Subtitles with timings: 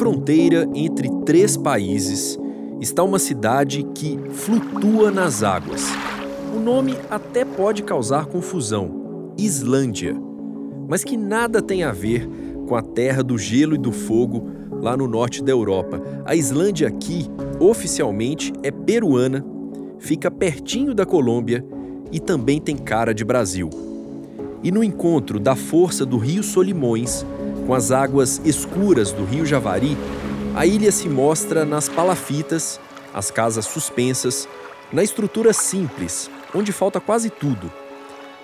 [0.00, 2.38] Fronteira entre três países
[2.80, 5.90] está uma cidade que flutua nas águas.
[6.56, 10.16] O nome até pode causar confusão: Islândia.
[10.88, 12.26] Mas que nada tem a ver
[12.66, 14.48] com a terra do gelo e do fogo
[14.80, 16.00] lá no norte da Europa.
[16.24, 17.26] A Islândia aqui,
[17.58, 19.44] oficialmente, é peruana,
[19.98, 21.62] fica pertinho da Colômbia
[22.10, 23.68] e também tem cara de Brasil.
[24.62, 27.22] E no encontro da força do rio Solimões
[27.70, 29.96] com as águas escuras do rio Javari,
[30.56, 32.80] a ilha se mostra nas palafitas,
[33.14, 34.48] as casas suspensas,
[34.92, 37.70] na estrutura simples, onde falta quase tudo,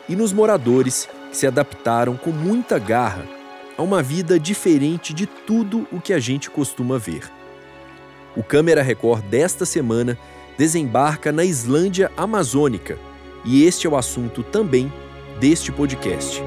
[0.08, 3.26] e nos moradores que se adaptaram com muita garra
[3.76, 7.28] a uma vida diferente de tudo o que a gente costuma ver.
[8.36, 10.16] O Câmera Record desta semana
[10.56, 12.96] desembarca na Islândia Amazônica,
[13.44, 14.92] e este é o assunto também
[15.40, 16.40] deste podcast.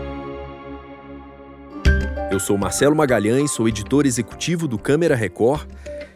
[2.40, 5.68] Eu sou Marcelo Magalhães, sou editor executivo do Câmera Record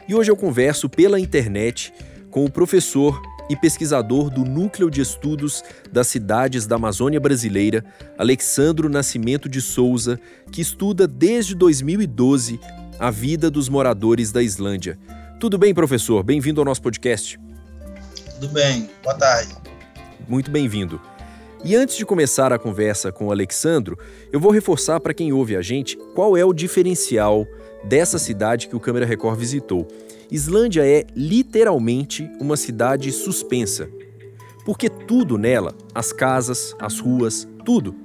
[0.07, 1.93] e hoje eu converso pela internet
[2.31, 7.83] com o professor e pesquisador do Núcleo de Estudos das Cidades da Amazônia Brasileira,
[8.17, 10.17] Alexandro Nascimento de Souza,
[10.49, 12.57] que estuda desde 2012
[12.97, 14.97] a vida dos moradores da Islândia.
[15.41, 16.23] Tudo bem, professor?
[16.23, 17.37] Bem-vindo ao nosso podcast.
[18.39, 19.53] Tudo bem, boa tarde.
[20.25, 21.01] Muito bem-vindo.
[21.65, 23.97] E antes de começar a conversa com o Alexandro,
[24.33, 27.47] eu vou reforçar para quem ouve a gente qual é o diferencial
[27.85, 29.87] dessa cidade que o Câmera Record visitou.
[30.29, 33.87] Islândia é literalmente uma cidade suspensa.
[34.65, 37.95] Porque tudo nela, as casas, as ruas, tudo,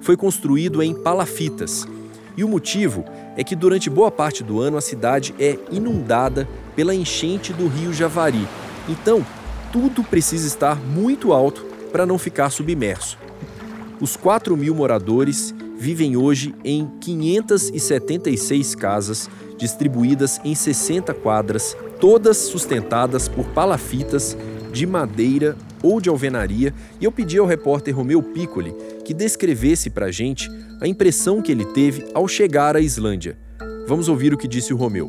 [0.00, 1.88] foi construído em palafitas.
[2.36, 3.04] E o motivo
[3.36, 7.92] é que durante boa parte do ano a cidade é inundada pela enchente do rio
[7.92, 8.46] Javari.
[8.88, 9.26] Então,
[9.72, 13.18] tudo precisa estar muito alto para não ficar submerso.
[14.00, 23.28] Os 4 mil moradores vivem hoje em 576 casas distribuídas em 60 quadras, todas sustentadas
[23.28, 24.36] por palafitas
[24.72, 28.74] de madeira ou de alvenaria, e eu pedi ao repórter Romeu Piccoli
[29.04, 30.48] que descrevesse para a gente
[30.80, 33.38] a impressão que ele teve ao chegar à Islândia.
[33.86, 35.08] Vamos ouvir o que disse o Romeu.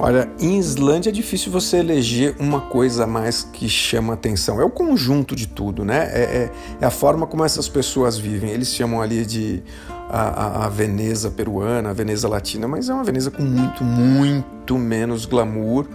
[0.00, 4.60] Olha, em Islândia é difícil você eleger uma coisa a mais que chama atenção.
[4.60, 6.08] É o conjunto de tudo, né?
[6.12, 6.50] É, é,
[6.80, 8.50] é a forma como essas pessoas vivem.
[8.50, 9.60] Eles chamam ali de
[10.08, 14.78] a, a, a, Veneza peruana, a Veneza latina, mas é uma Veneza com muito, muito
[14.78, 15.88] menos glamour.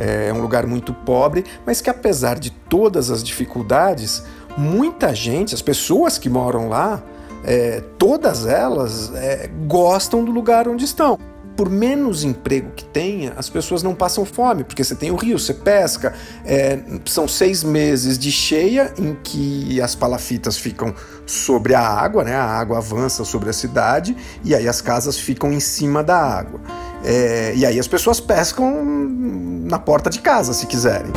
[0.00, 4.24] É, é um lugar muito pobre, mas que apesar de todas as dificuldades,
[4.56, 7.02] muita gente, as pessoas que moram lá,
[7.44, 11.18] é, todas elas é, gostam do lugar onde estão
[11.56, 15.38] por menos emprego que tenha, as pessoas não passam fome, porque você tem o rio,
[15.38, 16.14] você pesca.
[16.44, 20.94] É, são seis meses de cheia em que as palafitas ficam
[21.26, 22.34] sobre a água, né?
[22.34, 26.60] a água avança sobre a cidade e aí as casas ficam em cima da água.
[27.04, 31.12] É, e aí as pessoas pescam na porta de casa, se quiserem.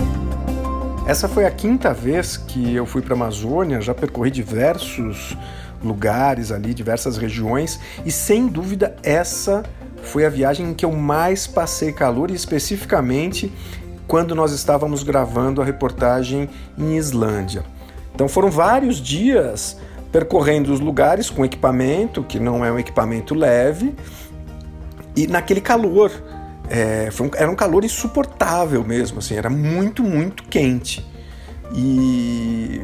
[1.08, 5.38] Essa foi a quinta vez que eu fui para a Amazônia, já percorri diversos
[5.84, 9.64] lugares ali, diversas regiões, e sem dúvida essa
[10.06, 13.52] foi a viagem em que eu mais passei calor e especificamente
[14.08, 17.64] quando nós estávamos gravando a reportagem em Islândia.
[18.14, 19.78] Então foram vários dias
[20.12, 23.94] percorrendo os lugares com equipamento, que não é um equipamento leve,
[25.16, 26.12] e naquele calor.
[26.70, 31.06] É, um, era um calor insuportável mesmo, assim, era muito, muito quente.
[31.76, 32.82] E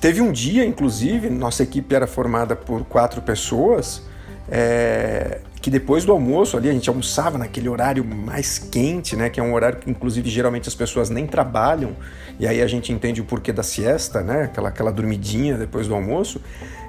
[0.00, 4.02] teve um dia, inclusive, nossa equipe era formada por quatro pessoas,
[4.48, 9.38] é, que depois do almoço ali a gente almoçava naquele horário mais quente, né, que
[9.38, 11.92] é um horário que inclusive geralmente as pessoas nem trabalham,
[12.38, 15.94] e aí a gente entende o porquê da siesta, né, aquela, aquela dormidinha depois do
[15.94, 16.40] almoço.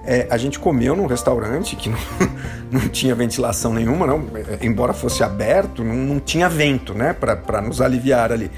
[0.06, 1.98] É, a gente comeu num restaurante que não,
[2.72, 7.62] não tinha ventilação nenhuma, não, é, embora fosse aberto, não, não tinha vento, né, para
[7.62, 8.50] nos aliviar ali.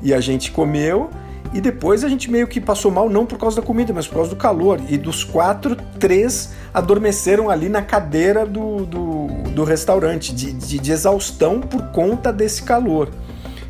[0.00, 1.10] E a gente comeu
[1.54, 4.16] e depois a gente meio que passou mal, não por causa da comida, mas por
[4.16, 4.80] causa do calor.
[4.88, 10.92] E dos quatro, três adormeceram ali na cadeira do, do, do restaurante, de, de, de,
[10.92, 13.08] exaustão por conta desse calor.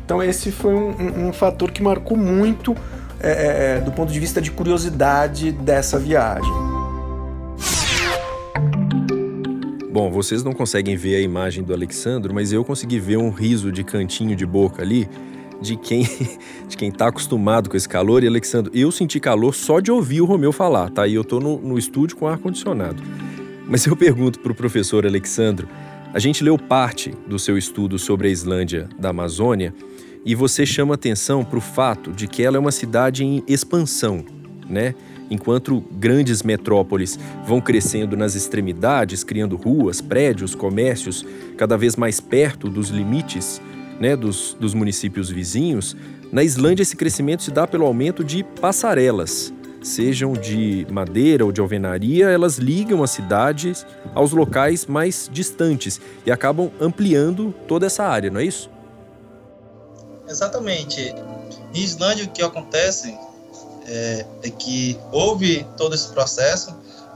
[0.03, 2.75] Então, esse foi um, um, um fator que marcou muito
[3.19, 6.51] é, é, é, do ponto de vista de curiosidade dessa viagem.
[9.91, 13.71] Bom, vocês não conseguem ver a imagem do Alexandro, mas eu consegui ver um riso
[13.71, 15.07] de cantinho de boca ali
[15.61, 16.03] de quem
[16.67, 18.23] de quem está acostumado com esse calor.
[18.23, 21.07] E, Alexandre, eu senti calor só de ouvir o Romeu falar, tá?
[21.07, 23.01] E eu estou no, no estúdio com ar-condicionado.
[23.67, 25.67] Mas eu pergunto para o professor Alexandro,
[26.13, 29.73] a gente leu parte do seu estudo sobre a Islândia da Amazônia
[30.25, 34.23] e você chama atenção para o fato de que ela é uma cidade em expansão.
[34.69, 34.95] né?
[35.29, 41.25] Enquanto grandes metrópoles vão crescendo nas extremidades, criando ruas, prédios, comércios
[41.57, 43.59] cada vez mais perto dos limites
[43.99, 45.95] né, dos, dos municípios vizinhos,
[46.31, 51.61] na Islândia esse crescimento se dá pelo aumento de passarelas, sejam de madeira ou de
[51.61, 58.29] alvenaria, elas ligam as cidades aos locais mais distantes e acabam ampliando toda essa área,
[58.29, 58.69] não é isso?
[60.27, 61.13] Exatamente.
[61.73, 63.15] Em Islândia, o que acontece
[63.87, 66.75] é, é que houve todo esse processo,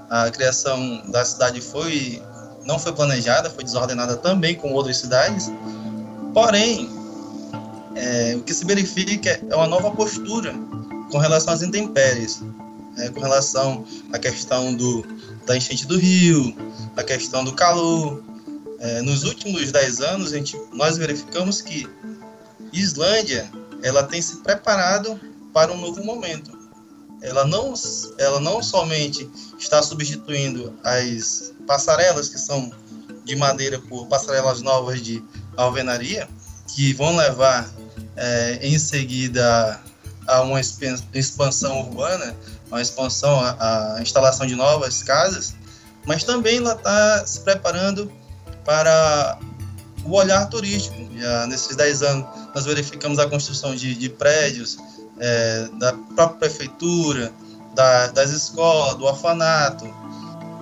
[0.10, 2.22] a criação da cidade foi
[2.66, 5.52] não foi planejada, foi desordenada também com outras cidades.
[6.34, 6.90] Porém,
[7.96, 10.54] é, o que se verifica é uma nova postura
[11.12, 12.42] com relação às intempéries,
[12.98, 15.04] é, com relação à questão do,
[15.46, 16.56] da enchente do rio,
[16.96, 18.24] a questão do calor.
[18.80, 21.88] É, nos últimos dez anos, a gente, nós verificamos que
[22.72, 23.50] Islândia
[23.82, 25.20] ela tem se preparado
[25.54, 26.58] para um novo momento.
[27.22, 27.74] Ela não,
[28.18, 32.72] ela não somente está substituindo as passarelas que são
[33.26, 35.22] de madeira por passarelas novas de
[35.64, 36.28] alvenaria,
[36.68, 37.70] que vão levar
[38.16, 39.80] é, em seguida
[40.28, 42.36] a uma expansão urbana,
[42.68, 45.56] uma expansão, a, a instalação de novas casas,
[46.06, 48.12] mas também ela está se preparando
[48.64, 49.40] para
[50.06, 50.96] o olhar turístico.
[51.18, 54.78] Já nesses 10 anos, nós verificamos a construção de, de prédios
[55.20, 57.34] é, da própria prefeitura,
[57.74, 59.86] da, das escolas, do orfanato,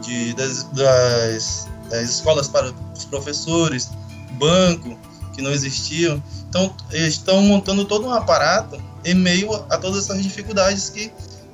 [0.01, 3.89] de, das, das, das escolas para os professores,
[4.37, 4.97] banco,
[5.33, 6.21] que não existiam.
[6.49, 11.11] Então, eles estão montando todo um aparato em meio a todas essas dificuldades que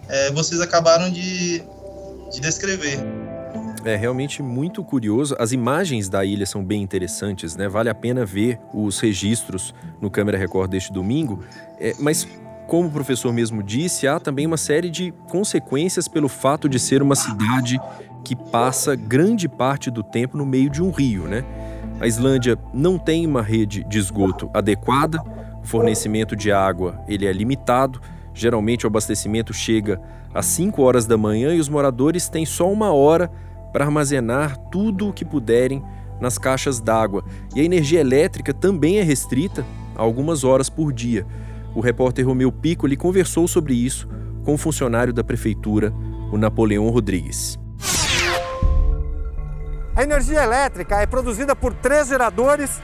[0.08, 1.64] é, vocês acabaram de,
[2.32, 3.00] de descrever.
[3.86, 5.36] É realmente muito curioso.
[5.38, 7.68] As imagens da ilha são bem interessantes, né?
[7.68, 11.44] Vale a pena ver os registros no Câmera Record deste domingo.
[11.80, 12.26] É, mas,
[12.66, 17.02] como o professor mesmo disse, há também uma série de consequências pelo fato de ser
[17.02, 17.78] uma cidade
[18.24, 21.44] que passa grande parte do tempo no meio de um rio, né?
[22.00, 25.22] A Islândia não tem uma rede de esgoto adequada,
[25.64, 28.02] o fornecimento de água ele é limitado,
[28.34, 30.02] geralmente o abastecimento chega
[30.34, 33.32] às 5 horas da manhã e os moradores têm só uma hora
[33.72, 35.84] para armazenar tudo o que puderem
[36.20, 37.24] nas caixas d'água.
[37.56, 41.26] E a energia elétrica também é restrita a algumas horas por dia.
[41.76, 44.08] O repórter Romeu Piccoli conversou sobre isso
[44.44, 45.94] com o funcionário da prefeitura,
[46.32, 47.63] o Napoleão Rodrigues.
[49.96, 52.82] A energia elétrica é produzida por três geradores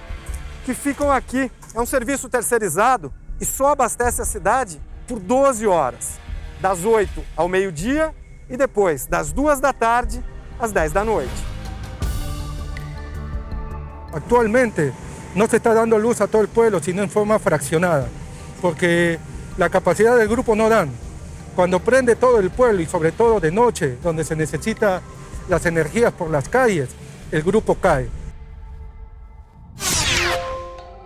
[0.64, 1.52] que ficam aqui.
[1.74, 3.12] É um serviço terceirizado
[3.42, 6.20] e só abastece a cidade por 12 horas,
[6.62, 8.14] das 8 ao meio-dia
[8.48, 10.24] e depois das 2 da tarde
[10.60, 11.34] às 10 da noite.
[14.14, 14.94] Atualmente
[15.36, 18.08] não se está dando luz a todo o pueblo, sino em forma fraccionada,
[18.62, 19.20] porque
[19.60, 20.88] a capacidade do grupo não dá.
[21.56, 25.02] Quando prende todo o pueblo e, sobretudo, de noite, onde se necessita
[25.50, 26.90] las energías por las calles,
[27.32, 28.10] el grupo cai.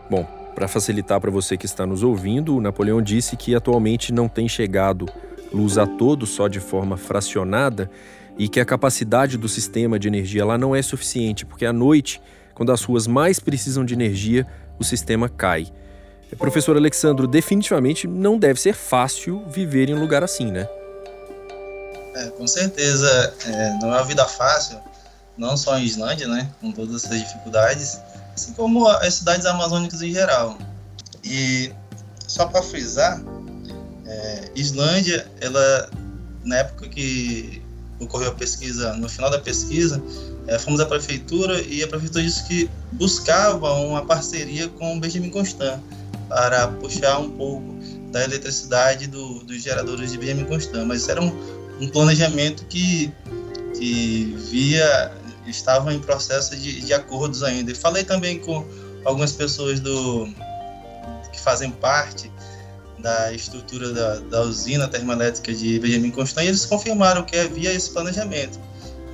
[0.10, 4.28] Bom, para facilitar para você que está nos ouvindo, o Napoleão disse que atualmente não
[4.28, 5.08] tem chegado
[5.52, 7.90] luz a todos só de forma fracionada
[8.38, 12.22] e que a capacidade do sistema de energia lá não é suficiente, porque à noite,
[12.54, 14.46] quando as ruas mais precisam de energia,
[14.80, 15.68] o sistema cai.
[16.38, 20.68] Professor Alexandro, definitivamente não deve ser fácil viver em um lugar assim, né?
[22.16, 24.80] É, com certeza, é, não é uma vida fácil,
[25.38, 28.00] não só em Islândia, né, com todas essas dificuldades,
[28.36, 30.58] assim como as cidades amazônicas em geral.
[31.24, 31.72] E
[32.28, 33.22] só para frisar,
[34.06, 35.90] é, Islândia, ela
[36.44, 37.62] na época que
[38.00, 40.02] ocorreu a pesquisa, no final da pesquisa,
[40.48, 45.30] é, fomos à prefeitura e a prefeitura disse que buscava uma parceria com o Benjamin
[45.30, 45.80] Constant
[46.28, 47.76] para puxar um pouco
[48.12, 51.32] da eletricidade do, dos geradores de Benjamin Constant, mas era um,
[51.80, 53.12] um planejamento que,
[53.78, 55.12] que via
[55.48, 57.72] estava em processo de, de acordos ainda.
[57.72, 58.66] E falei também com
[59.06, 60.28] algumas pessoas do
[61.32, 62.32] que fazem parte
[63.00, 67.90] da estrutura da, da usina termoelétrica de Benjamin Constant e eles confirmaram que havia esse
[67.90, 68.58] planejamento,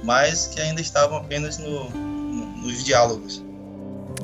[0.04, 3.44] mas que ainda estavam apenas no, no, nos diálogos.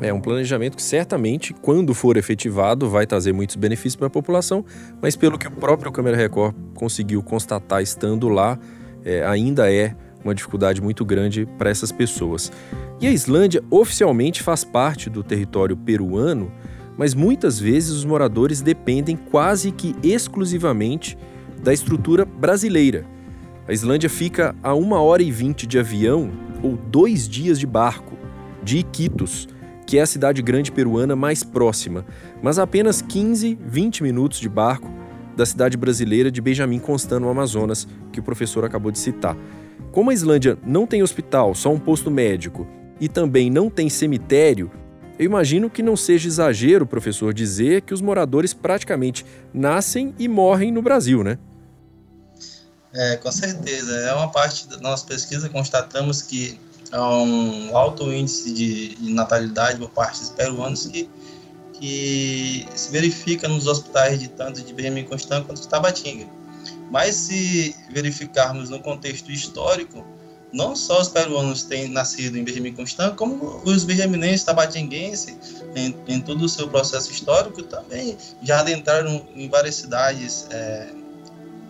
[0.02, 4.66] É um planejamento que certamente, quando for efetivado, vai trazer muitos benefícios para a população,
[5.02, 8.60] mas pelo que o próprio Câmara Record conseguiu constatar estando lá,
[9.04, 12.52] é, ainda é uma dificuldade muito grande para essas pessoas.
[13.00, 16.52] E a Islândia oficialmente faz parte do território peruano,
[16.98, 21.18] mas muitas vezes os moradores dependem quase que exclusivamente
[21.64, 23.06] da estrutura brasileira.
[23.68, 28.16] A Islândia fica a uma hora e vinte de avião ou dois dias de barco
[28.64, 29.48] de Iquitos
[29.86, 32.06] que é a cidade grande peruana mais próxima,
[32.42, 34.92] mas a apenas 15, 20 minutos de barco
[35.36, 39.38] da cidade brasileira de Benjamin Constant, no Amazonas, que o professor acabou de citar.
[39.92, 42.68] Como a Islândia não tem hospital, só um posto médico,
[43.00, 44.72] e também não tem cemitério,
[45.18, 50.72] eu imagino que não seja exagero, professor, dizer que os moradores praticamente nascem e morrem
[50.72, 51.38] no Brasil, né?
[52.94, 53.94] É, com certeza.
[53.94, 56.60] É uma parte da nossa pesquisa constatamos que
[56.92, 61.10] há um alto índice de, de natalidade por parte dos peruanos que,
[61.74, 66.28] que se verifica nos hospitais de tanto de Benjamin Constant quanto de Tabatinga.
[66.90, 70.06] Mas se verificarmos no contexto histórico,
[70.54, 75.36] não só os peruanos têm nascido em Benjamin Constant, como os benjaminenses, tabatinguenses,
[75.76, 80.88] em, em todo o seu processo histórico, também já adentraram em várias cidades é,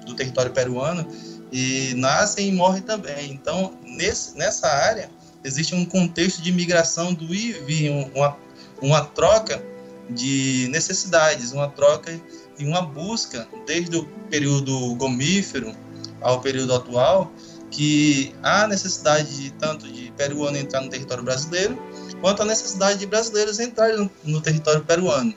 [0.05, 1.07] do território peruano
[1.51, 3.31] e nascem e morrem também.
[3.31, 5.09] Então, nesse, nessa área,
[5.43, 8.37] existe um contexto de migração do vir, uma,
[8.81, 9.63] uma troca
[10.09, 12.19] de necessidades, uma troca
[12.57, 15.75] e uma busca, desde o período gomífero
[16.21, 17.31] ao período atual,
[17.69, 21.77] que há necessidade de, tanto de peruano entrar no território brasileiro,
[22.21, 25.33] quanto a necessidade de brasileiros entrarem no, no território peruano.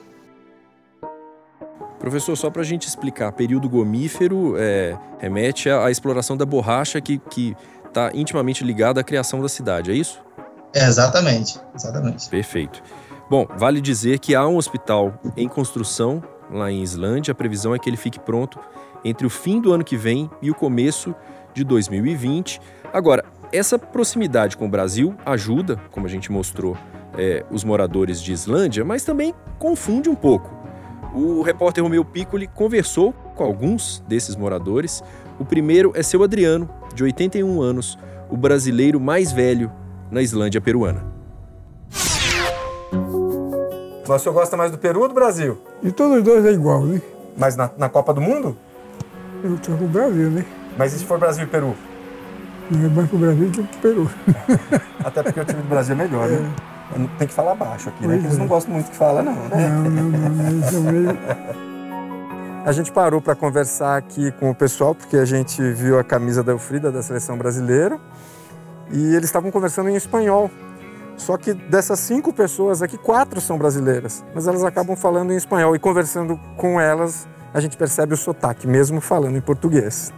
[2.08, 7.02] Professor, só para a gente explicar, período gomífero é, remete à, à, exploração da borracha
[7.02, 7.20] que
[7.86, 10.18] está intimamente ligada à criação da cidade, é isso?
[10.72, 12.30] É, exatamente, exatamente.
[12.30, 12.82] Perfeito.
[13.28, 17.32] Bom, vale dizer que há um hospital em construção lá em Islândia.
[17.32, 18.58] A previsão é que ele fique pronto
[19.04, 21.14] entre o fim do ano que vem e o começo
[21.52, 22.58] de 2020.
[22.90, 23.22] Agora,
[23.52, 26.74] essa proximidade com o Brasil ajuda, como a gente mostrou,
[27.18, 30.57] é, os moradores de Islândia, mas também confunde um pouco.
[31.14, 35.02] O repórter Romeu Piccoli conversou com alguns desses moradores.
[35.38, 37.98] O primeiro é seu Adriano, de 81 anos,
[38.28, 39.70] o brasileiro mais velho
[40.10, 41.04] na Islândia peruana.
[44.06, 45.58] Mas o senhor gosta mais do Peru ou do Brasil?
[45.82, 47.00] E todos os dois é igual, né?
[47.36, 48.56] Mas na, na Copa do Mundo?
[49.44, 50.44] Eu tô com o Brasil, né?
[50.78, 51.74] Mas e se for Brasil e Peru?
[52.70, 54.10] Não é mais pro Brasil que pro Peru.
[55.04, 56.50] Até porque o time do Brasil é melhor, né?
[57.18, 58.14] Tem que falar baixo aqui, né?
[58.14, 58.40] Porque eles é.
[58.40, 59.68] não gostam muito que fala, não, né?
[59.68, 60.92] Não, não, não.
[60.92, 61.18] Meio...
[62.64, 66.42] A gente parou para conversar aqui com o pessoal, porque a gente viu a camisa
[66.42, 67.98] da Elfrida, da seleção brasileira,
[68.90, 70.50] e eles estavam conversando em espanhol.
[71.16, 75.74] Só que dessas cinco pessoas aqui, quatro são brasileiras, mas elas acabam falando em espanhol
[75.74, 80.12] e conversando com elas, a gente percebe o sotaque, mesmo falando em português.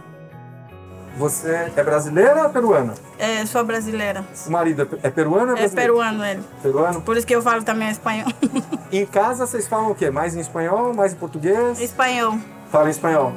[1.17, 2.93] Você é brasileira ou peruana?
[3.19, 4.25] É, sou brasileira.
[4.47, 6.41] O marido é peruano ou é É peruano ele.
[6.61, 7.01] Peruano?
[7.01, 8.27] Por isso que eu falo também espanhol.
[8.91, 10.09] em casa vocês falam o quê?
[10.09, 11.79] Mais em espanhol, mais em português?
[11.79, 12.37] Espanhol.
[12.71, 13.33] Fala em espanhol?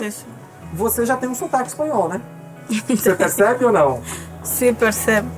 [0.00, 0.26] Isso.
[0.72, 2.20] Você já tem um sotaque espanhol, né?
[2.88, 4.02] Você percebe ou não?
[4.42, 5.28] Sim, percebo.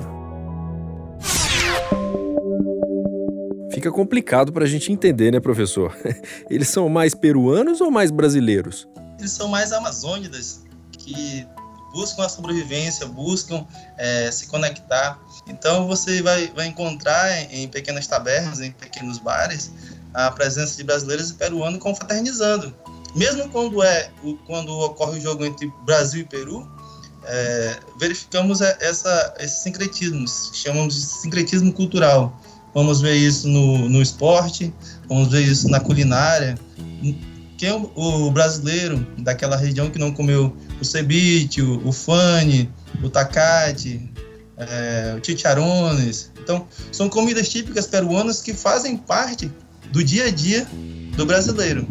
[3.71, 5.95] Fica complicado para a gente entender, né, professor?
[6.49, 8.87] Eles são mais peruanos ou mais brasileiros?
[9.19, 10.61] Eles são mais amazônidas,
[11.05, 11.47] que
[11.93, 13.65] buscam a sobrevivência, buscam
[13.97, 15.19] é, se conectar.
[15.47, 19.71] Então você vai, vai encontrar em pequenas tabernas, em pequenos bares,
[20.13, 22.75] a presença de brasileiros e peruanos confraternizando.
[23.15, 24.11] Mesmo quando é
[24.45, 26.69] quando ocorre o jogo entre Brasil e Peru,
[27.23, 32.37] é, verificamos essa, esse sincretismo, chamamos de sincretismo cultural.
[32.73, 34.73] Vamos ver isso no, no esporte,
[35.07, 36.59] vamos ver isso na culinária.
[37.57, 42.69] Quem é o, o brasileiro daquela região que não comeu o ceviche, o, o fane,
[43.03, 44.11] o tacate,
[44.57, 46.31] é, o chicharrones.
[46.41, 49.51] Então, são comidas típicas peruanas que fazem parte
[49.91, 50.67] do dia a dia
[51.15, 51.87] do brasileiro.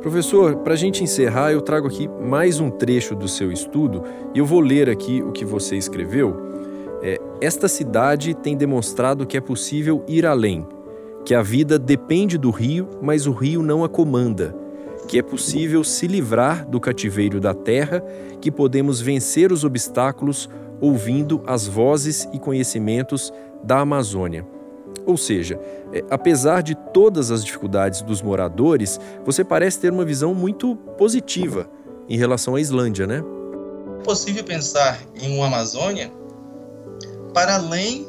[0.00, 4.02] Professor, para a gente encerrar, eu trago aqui mais um trecho do seu estudo
[4.34, 6.50] e eu vou ler aqui o que você escreveu.
[7.02, 10.66] É, Esta cidade tem demonstrado que é possível ir além,
[11.24, 14.54] que a vida depende do rio, mas o rio não a comanda
[15.10, 18.00] que é possível se livrar do cativeiro da terra,
[18.40, 20.48] que podemos vencer os obstáculos
[20.80, 24.46] ouvindo as vozes e conhecimentos da Amazônia.
[25.04, 25.58] Ou seja,
[25.92, 31.68] é, apesar de todas as dificuldades dos moradores, você parece ter uma visão muito positiva
[32.08, 33.24] em relação à Islândia, né?
[33.98, 36.08] É possível pensar em uma Amazônia
[37.34, 38.06] para além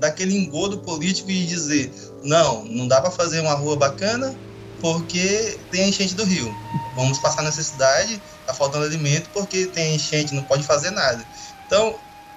[0.00, 4.34] daquele engodo político e dizer: não, não dá para fazer uma rua bacana
[4.80, 6.54] porque tem enchente do rio.
[6.94, 11.24] Vamos passar necessidade, está faltando alimento porque tem enchente, não pode fazer nada.
[11.66, 11.94] Então,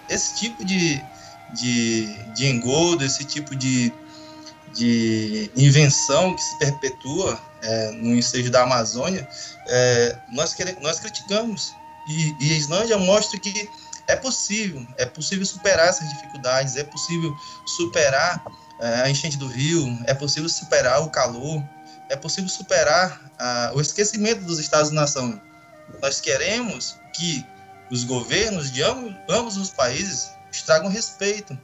[0.10, 1.02] esse tipo de,
[1.54, 3.94] de, de engodo, esse tipo de,
[4.74, 9.28] de invenção que se perpetua é, no ensejo da Amazônia,
[9.68, 11.74] é, nós, queremos, nós criticamos.
[12.08, 13.70] E, e a Islândia mostra que
[14.08, 17.32] é possível, é possível superar essas dificuldades, é possível
[17.66, 18.44] superar
[18.80, 21.64] a enchente do rio, é possível superar o calor,
[22.10, 25.40] é possível superar ah, o esquecimento dos Estados-nação.
[26.02, 27.46] Nós queremos que
[27.92, 30.32] os governos de ambos, ambos os países
[30.66, 31.58] tragam respeito,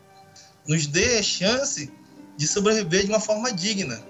[0.68, 1.92] nos dê chance
[2.38, 4.02] de sobreviver de uma forma digna.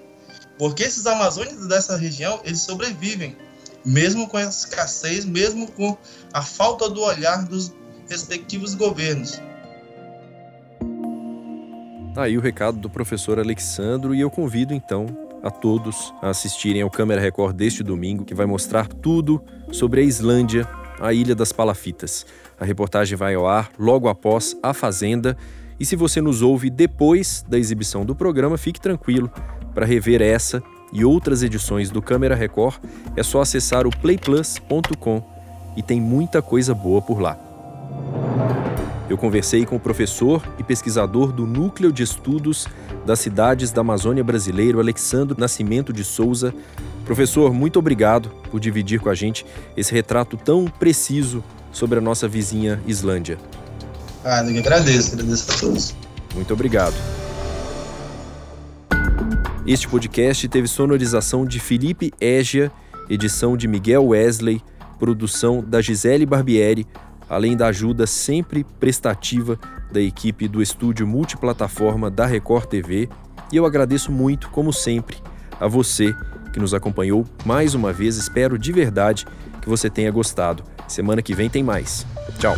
[0.58, 3.36] Porque esses amazônicos dessa região, eles sobrevivem,
[3.84, 5.96] mesmo com a escassez, mesmo com
[6.32, 7.72] a falta do olhar dos
[8.08, 9.40] respectivos governos.
[12.16, 15.04] Tá aí o recado do professor Alexandro e eu convido então
[15.42, 19.38] a todos a assistirem ao Câmera Record deste domingo, que vai mostrar tudo
[19.70, 20.66] sobre a Islândia,
[20.98, 22.24] a Ilha das Palafitas.
[22.58, 25.36] A reportagem vai ao ar logo após A Fazenda.
[25.78, 29.30] E se você nos ouve depois da exibição do programa, fique tranquilo.
[29.74, 30.62] Para rever essa
[30.94, 32.76] e outras edições do Câmera Record,
[33.14, 35.22] é só acessar o playplus.com
[35.76, 37.45] e tem muita coisa boa por lá.
[39.08, 42.66] Eu conversei com o professor e pesquisador do Núcleo de Estudos
[43.06, 46.52] das Cidades da Amazônia Brasileiro, Alexandre Nascimento de Souza.
[47.04, 49.46] Professor, muito obrigado por dividir com a gente
[49.76, 53.38] esse retrato tão preciso sobre a nossa vizinha Islândia.
[54.24, 55.94] Ah, eu agradeço, agradeço a todos.
[56.34, 56.94] Muito obrigado.
[59.64, 62.72] Este podcast teve sonorização de Felipe Égia,
[63.08, 64.60] edição de Miguel Wesley,
[64.98, 66.86] produção da Gisele Barbieri,
[67.28, 69.58] além da ajuda sempre prestativa
[69.90, 73.08] da equipe do estúdio multiplataforma da Record TV.
[73.52, 75.16] E eu agradeço muito, como sempre,
[75.60, 76.14] a você
[76.52, 78.16] que nos acompanhou mais uma vez.
[78.16, 79.26] Espero de verdade
[79.60, 80.64] que você tenha gostado.
[80.88, 82.06] Semana que vem tem mais.
[82.38, 82.56] Tchau.